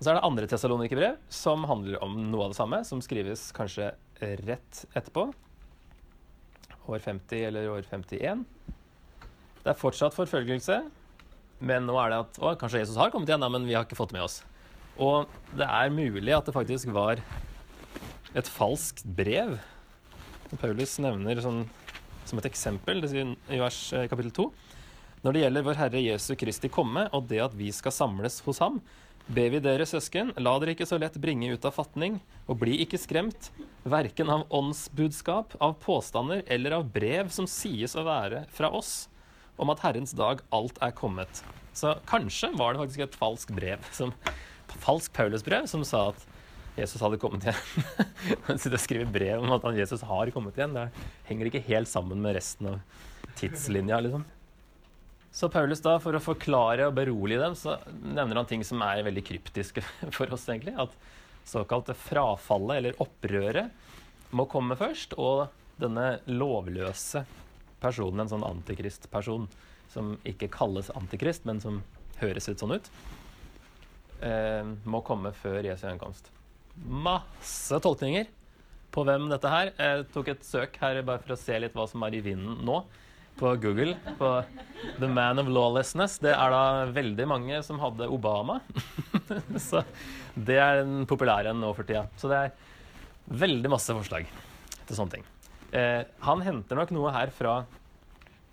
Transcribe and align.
Så 0.00 0.08
er 0.08 0.16
det 0.16 0.24
andre 0.24 0.46
Tessalonikerbrev, 0.48 1.18
som 1.28 1.66
handler 1.68 2.00
om 2.00 2.14
noe 2.32 2.46
av 2.46 2.54
det 2.54 2.56
samme, 2.56 2.78
som 2.88 3.02
skrives 3.04 3.50
kanskje 3.52 3.90
rett 4.48 4.84
etterpå. 4.96 5.26
År 6.88 7.02
50 7.04 7.42
eller 7.50 7.68
år 7.68 7.84
51. 7.84 8.46
Det 9.60 9.68
er 9.68 9.76
fortsatt 9.76 10.16
forfølgelse, 10.16 10.78
men 11.60 11.84
nå 11.84 11.98
er 12.00 12.14
det 12.14 12.20
at 12.22 12.40
å, 12.40 12.54
kanskje 12.56 12.80
Jesus 12.80 12.96
har 12.96 13.12
kommet 13.12 13.28
igjen, 13.28 13.44
da, 13.44 13.50
men 13.52 13.68
vi 13.68 13.76
har 13.76 13.84
ikke 13.84 13.98
fått 13.98 14.14
med 14.16 14.24
oss. 14.24 14.38
Og 14.96 15.28
det 15.52 15.68
er 15.68 15.92
mulig 15.92 16.32
at 16.32 16.48
det 16.48 16.56
faktisk 16.56 16.88
var 16.96 17.20
et 18.32 18.48
falskt 18.48 19.04
brev. 19.04 19.58
Paulus 20.62 20.96
nevner 21.04 21.44
sånn, 21.44 21.66
som 22.24 22.40
et 22.40 22.48
eksempel 22.48 23.04
i 23.04 23.60
vers 23.60 23.82
eh, 23.92 24.08
kapittel 24.08 24.32
2. 24.40 24.48
Når 25.20 25.36
det 25.36 25.44
gjelder 25.44 25.68
vår 25.68 25.78
Herre 25.82 26.00
Jesu 26.00 26.32
Kristi 26.40 26.72
komme 26.72 27.04
og 27.12 27.28
det 27.28 27.44
at 27.44 27.52
vi 27.52 27.68
skal 27.76 27.92
samles 27.92 28.40
hos 28.46 28.64
ham, 28.64 28.80
ber 29.26 29.50
vi 29.52 29.60
dere 29.62 29.86
søsken, 29.86 30.32
la 30.40 30.54
dere 30.62 30.74
ikke 30.74 30.88
så 30.88 30.98
lett 31.00 31.18
bringe 31.22 31.52
ut 31.52 31.66
av 31.68 31.74
fatning, 31.76 32.18
og 32.48 32.60
bli 32.62 32.78
ikke 32.84 32.98
skremt, 33.00 33.50
verken 33.84 34.30
av 34.32 34.46
åndsbudskap, 34.54 35.56
av 35.62 35.76
påstander 35.82 36.42
eller 36.50 36.78
av 36.78 36.88
brev 36.94 37.30
som 37.34 37.48
sies 37.50 37.96
å 37.96 38.06
være 38.06 38.44
fra 38.54 38.72
oss, 38.74 39.08
om 39.60 39.70
at 39.72 39.82
Herrens 39.84 40.14
dag 40.16 40.42
alt 40.54 40.80
er 40.82 40.94
kommet. 40.96 41.42
Så 41.76 41.94
kanskje 42.08 42.52
var 42.58 42.74
det 42.74 42.82
faktisk 42.82 43.04
et 43.06 43.20
falskt 43.20 43.54
brev, 43.54 43.84
som, 43.94 44.14
falsk 44.80 45.12
Paulusbrev, 45.16 45.68
som 45.70 45.84
sa 45.86 46.08
at 46.14 46.26
Jesus 46.78 47.02
hadde 47.02 47.18
kommet 47.20 47.44
igjen. 47.44 47.86
Han 48.48 48.58
sitter 48.58 48.78
og 48.78 48.82
skriver 48.82 49.12
brev 49.12 49.44
om 49.44 49.54
at 49.56 49.66
Jesus 49.76 50.04
har 50.06 50.30
kommet 50.34 50.58
igjen. 50.58 50.76
Det 50.76 50.88
henger 51.28 51.50
ikke 51.50 51.64
helt 51.66 51.90
sammen 51.90 52.22
med 52.22 52.36
resten 52.38 52.72
av 52.72 53.00
tidslinja, 53.38 54.00
liksom. 54.04 54.24
Så 55.32 55.48
Paulus, 55.48 55.80
da, 55.82 55.94
for 56.02 56.16
å 56.16 56.22
forklare 56.22 56.88
og 56.88 56.96
berolige 56.96 57.42
dem, 57.42 57.54
så 57.54 57.76
nevner 58.02 58.40
han 58.40 58.48
ting 58.50 58.64
som 58.66 58.82
er 58.82 59.04
veldig 59.06 59.22
kryptiske 59.28 59.84
for 60.16 60.32
oss, 60.34 60.48
egentlig. 60.50 60.74
At 60.74 60.96
såkalte 61.46 61.94
frafallet, 61.94 62.80
eller 62.80 63.02
opprøret, 63.02 63.70
må 64.34 64.46
komme 64.50 64.78
først. 64.78 65.14
Og 65.22 65.46
denne 65.80 66.18
lovløse 66.26 67.22
personen, 67.80 68.24
en 68.24 68.32
sånn 68.32 68.46
antikristperson, 68.46 69.46
som 69.90 70.16
ikke 70.28 70.50
kalles 70.52 70.90
antikrist, 70.98 71.46
men 71.48 71.62
som 71.62 71.80
høres 72.20 72.50
litt 72.50 72.62
sånn 72.62 72.74
ut, 72.74 72.90
eh, 74.26 74.66
må 74.84 75.00
komme 75.06 75.32
før 75.34 75.62
Jesu 75.64 75.86
gjenkomst. 75.86 76.28
Masse 76.90 77.78
tolkninger 77.82 78.26
på 78.90 79.06
hvem 79.06 79.30
dette 79.30 79.50
her. 79.50 79.70
Jeg 79.78 80.10
tok 80.14 80.32
et 80.34 80.44
søk 80.46 80.76
her 80.82 81.00
bare 81.06 81.22
for 81.22 81.36
å 81.36 81.38
se 81.38 81.58
litt 81.62 81.78
hva 81.78 81.86
som 81.90 82.02
er 82.06 82.18
i 82.18 82.22
vinden 82.24 82.58
nå 82.66 82.82
på 83.40 83.54
Google 83.56 83.96
på 84.18 84.30
The 84.98 85.08
Man 85.08 85.38
of 85.38 85.48
Lawlessness. 85.48 86.18
Det 86.20 86.32
er 86.34 86.52
da 86.52 86.86
veldig 86.92 87.26
mange 87.28 87.62
som 87.64 87.80
hadde 87.80 88.08
Obama. 88.12 88.58
så 89.68 89.82
det 90.34 90.58
er 90.60 90.82
den 90.82 91.06
populære 91.08 91.54
nå 91.56 91.72
for 91.76 91.88
tida. 91.88 92.04
Så 92.20 92.28
det 92.28 92.40
er 92.40 93.38
veldig 93.40 93.72
masse 93.72 93.94
forslag 93.96 94.28
til 94.84 94.98
sånne 94.98 95.16
ting. 95.16 95.24
Eh, 95.72 96.02
han 96.26 96.44
henter 96.44 96.76
nok 96.76 96.92
noe 96.92 97.12
her 97.14 97.32
fra 97.32 97.62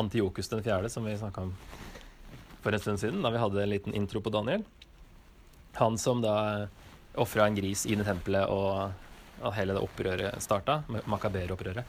Antiokus 0.00 0.48
den 0.48 0.62
fjerde, 0.64 0.88
som 0.92 1.04
vi 1.04 1.16
snakka 1.18 1.48
om 1.48 1.52
for 2.60 2.72
en 2.76 2.80
stund 2.80 3.00
siden, 3.02 3.20
da 3.24 3.32
vi 3.34 3.40
hadde 3.42 3.62
en 3.62 3.72
liten 3.72 3.96
intro 3.96 4.22
på 4.24 4.32
Daniel. 4.32 4.64
Han 5.80 5.98
som 5.98 6.22
da 6.24 6.68
ofra 7.20 7.48
en 7.48 7.56
gris 7.58 7.84
inn 7.88 8.00
i 8.00 8.06
tempelet, 8.06 8.48
og, 8.48 8.94
og 9.42 9.54
hele 9.56 9.76
det 9.76 9.84
opprøret 9.84 10.40
starta, 10.44 10.80
makaber-opprøret 10.88 11.84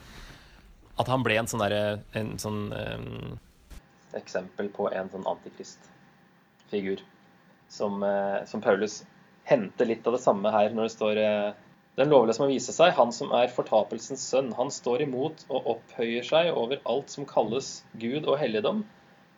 at 1.02 1.10
han 1.12 1.24
ble 1.26 1.38
en 1.40 1.50
sånn 1.50 1.62
derre 1.64 1.82
En 2.18 2.36
sånn 2.42 2.62
um, 2.72 3.40
eksempel 4.18 4.68
på 4.72 4.90
en 4.92 5.08
sånn 5.12 5.26
antikristfigur. 5.28 7.02
Som, 7.72 8.02
uh, 8.04 8.44
som, 8.48 8.60
Paulus 8.64 9.02
henter 9.48 9.88
litt 9.88 10.06
av 10.06 10.18
det 10.18 10.22
samme 10.22 10.52
her 10.52 10.74
når 10.76 10.88
det 10.88 10.94
står 10.94 11.20
uh, 11.24 11.54
Den 11.96 12.12
lovløse 12.12 12.42
må 12.42 12.50
vise 12.50 12.74
seg, 12.76 12.92
han 12.96 13.12
som 13.12 13.32
er 13.36 13.52
fortapelsens 13.52 14.24
sønn. 14.28 14.52
Han 14.58 14.72
står 14.72 15.06
imot 15.06 15.46
og 15.48 15.70
opphøyer 15.76 16.24
seg 16.28 16.52
over 16.56 16.80
alt 16.88 17.12
som 17.12 17.28
kalles 17.28 17.78
Gud 18.00 18.28
og 18.28 18.38
helligdom. 18.40 18.84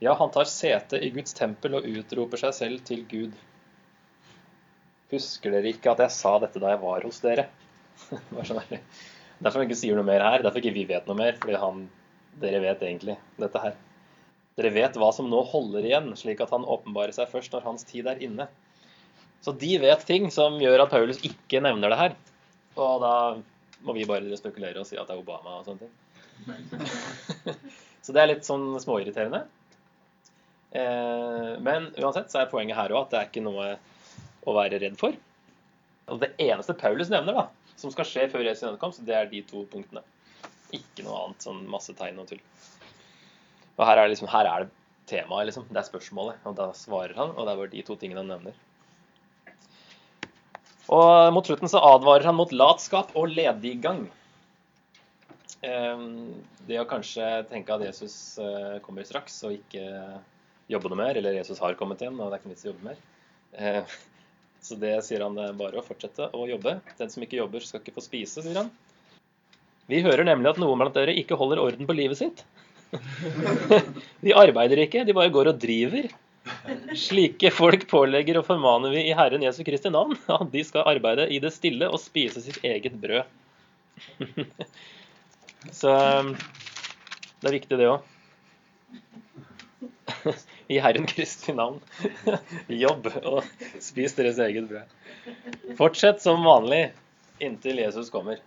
Ja, 0.03 0.15
han 0.19 0.31
tar 0.34 0.47
sete 0.50 0.99
i 1.03 1.11
Guds 1.15 1.34
tempel 1.38 1.78
og 1.78 1.87
utroper 1.88 2.41
seg 2.41 2.55
selv 2.55 2.87
til 2.87 3.03
Gud. 3.11 3.34
Husker 5.15 5.55
dere 5.55 5.71
ikke 5.71 5.94
at 5.94 6.03
jeg 6.03 6.15
sa 6.15 6.37
dette 6.43 6.62
da 6.62 6.75
jeg 6.75 6.83
var 6.83 7.06
hos 7.06 7.21
dere? 7.22 7.49
Bare 8.34 8.47
sånn. 8.49 8.78
Derfor 9.44 9.60
han 9.60 9.69
ikke 9.69 9.78
sier 9.78 9.99
noe 9.99 10.09
mer 10.09 10.25
her. 10.25 10.44
Derfor 10.44 10.62
ikke 10.62 10.75
vi 10.75 10.87
vet 10.88 11.09
noe 11.09 11.19
mer. 11.19 11.37
Fordi 11.41 11.59
han, 11.60 11.87
dere 12.43 12.62
vet 12.65 12.84
egentlig 12.87 13.19
dette 13.41 13.60
her. 13.60 13.75
Dere 14.59 14.71
vet 14.75 14.97
hva 15.00 15.10
som 15.15 15.28
nå 15.31 15.41
holder 15.50 15.87
igjen, 15.87 16.12
slik 16.16 16.41
at 16.44 16.53
han 16.55 16.66
åpenbarer 16.71 17.15
seg 17.16 17.31
først 17.32 17.55
når 17.55 17.66
hans 17.66 17.87
tid 17.88 18.06
er 18.10 18.22
inne. 18.22 18.47
Så 19.44 19.53
de 19.60 19.75
vet 19.82 20.05
ting 20.09 20.31
som 20.32 20.56
gjør 20.62 20.87
at 20.87 20.94
Paulus 20.94 21.21
ikke 21.27 21.60
nevner 21.65 21.93
det 21.93 21.99
her. 22.00 22.15
Og 22.81 23.03
da 23.03 23.16
må 23.84 23.97
vi 23.97 24.06
bare 24.09 24.38
spekulere 24.38 24.81
og 24.81 24.88
si 24.88 24.97
at 24.97 25.10
det 25.10 25.16
er 25.16 25.21
Obama 25.21 25.59
og 25.59 25.66
sånne 25.66 25.84
ting. 25.84 25.93
så 28.05 28.15
det 28.15 28.22
er 28.22 28.31
litt 28.31 28.47
sånn 28.47 28.71
småirriterende. 28.81 29.43
Eh, 30.75 31.50
men 31.62 31.91
uansett 32.00 32.32
så 32.32 32.41
er 32.41 32.50
poenget 32.50 32.78
her 32.78 32.94
òg 32.94 33.05
at 33.05 33.12
det 33.12 33.21
er 33.21 33.28
ikke 33.28 33.44
noe 33.44 33.75
å 34.44 34.56
være 34.56 34.81
redd 34.82 34.97
for. 35.00 35.19
Og 36.11 36.22
det 36.22 36.32
eneste 36.43 36.76
Paulus 36.78 37.12
nevner, 37.12 37.37
da, 37.37 37.63
som 37.84 37.95
skal 37.95 38.09
skje 38.09 38.27
før 38.33 38.47
Jesu 38.49 38.65
gjenkomst, 38.67 39.05
det 39.06 39.17
er 39.19 39.31
de 39.31 39.43
to 39.47 39.65
punktene. 39.71 40.03
Ikke 40.75 41.05
noe 41.06 41.21
annet 41.22 41.45
sånn 41.45 41.62
masse 41.71 41.95
tegn 41.97 42.19
og 42.22 42.31
tull. 42.31 42.43
Og 43.75 43.87
her 43.87 44.00
er, 44.00 44.11
liksom, 44.11 44.31
her 44.31 44.49
er 44.49 44.67
det 44.67 44.75
temaet, 45.11 45.50
liksom. 45.50 45.67
Det 45.71 45.81
er 45.81 45.89
spørsmålet. 45.89 46.43
Og 46.49 46.56
da 46.59 46.71
svarer 46.78 47.17
han, 47.19 47.34
og 47.34 47.44
det 47.44 47.53
er 47.53 47.61
bare 47.62 47.75
de 47.75 47.84
to 47.87 47.99
tingene 48.00 48.23
han 48.23 48.33
nevner. 48.33 48.59
Og 50.94 51.33
mot 51.33 51.47
slutten 51.47 51.71
så 51.71 51.81
advarer 51.81 52.27
han 52.28 52.37
mot 52.37 52.53
latskap 52.53 53.15
og 53.17 53.33
lediggang. 53.33 54.05
gang. 54.05 54.11
det 56.69 56.81
å 56.81 56.89
kanskje 56.89 57.25
tenke 57.49 57.73
at 57.73 57.84
Jesus 57.87 58.39
eh, 58.39 58.81
kommer 58.84 59.06
straks 59.09 59.39
og 59.49 59.56
ikke 59.56 59.84
jobbe 60.69 60.91
noe 60.91 61.00
mer, 61.00 61.17
eller 61.17 61.39
Jesus 61.39 61.61
har 61.61 61.77
kommet 61.78 62.03
igjen 62.03 62.19
og 62.19 62.28
det 62.28 62.37
er 62.37 62.43
ikke 62.43 62.53
vits 62.53 62.65
i 62.65 62.69
å 62.69 62.73
jobbe 62.73 62.91
mer. 62.91 63.00
Så 64.64 64.78
det 64.80 64.94
sier 65.04 65.20
han 65.20 65.36
det 65.36 65.50
er 65.50 65.56
bare 65.58 65.76
å 65.76 65.84
fortsette 65.84 66.30
å 66.32 66.47
jobbe. 66.48 66.78
Den 66.97 67.10
som 67.12 67.25
ikke 67.25 67.36
jobber, 67.36 67.64
skal 67.64 67.82
ikke 67.82 67.97
få 67.98 68.04
spise, 68.06 68.41
sier 68.41 68.62
han. 68.62 68.70
Vi 69.92 70.00
hører 70.04 70.25
nemlig 70.25 70.54
at 70.54 70.60
noen 70.62 70.80
blant 70.80 70.97
dere 70.97 71.12
ikke 71.20 71.36
holder 71.36 71.60
orden 71.60 71.88
på 71.88 71.97
livet 71.97 72.16
sitt. 72.22 72.44
de 74.25 74.32
arbeider 74.32 74.80
ikke, 74.86 75.04
de 75.04 75.16
bare 75.16 75.32
går 75.34 75.52
og 75.52 75.60
driver. 75.60 76.08
Slike 76.97 77.52
folk 77.52 77.84
pålegger 77.91 78.41
og 78.41 78.47
formaner 78.48 78.92
vi 78.94 79.04
i 79.10 79.14
Herren 79.16 79.44
Jesu 79.44 79.60
Kristi 79.66 79.92
navn 79.92 80.16
at 80.32 80.48
de 80.52 80.64
skal 80.64 80.88
arbeide 80.94 81.28
i 81.32 81.41
det 81.44 81.52
stille 81.52 81.88
og 81.91 82.00
spise 82.00 82.41
sitt 82.44 82.64
eget 82.64 82.96
brød. 83.00 83.28
Så 85.81 85.92
det 86.25 87.48
er 87.48 87.56
viktig, 87.58 87.76
det 87.81 87.92
òg. 87.92 88.00
i 90.72 90.81
Herren 90.81 91.06
Kristi 91.06 91.52
navn. 91.56 91.81
Jobb 92.69 93.08
og 93.22 93.44
spis 93.94 94.16
deres 94.19 94.38
eget 94.43 94.66
brød. 94.69 94.91
Fortsett 95.78 96.22
som 96.22 96.43
vanlig 96.44 96.88
inntil 97.38 97.78
Jesus 97.78 98.10
kommer. 98.10 98.41